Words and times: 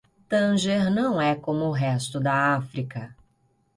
Tânger 0.27 0.89
não 0.89 1.21
é 1.21 1.35
como 1.35 1.65
o 1.65 1.71
resto 1.71 2.19
da 2.19 2.55
África. 2.55 3.15